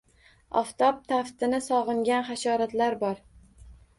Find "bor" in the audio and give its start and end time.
3.05-3.21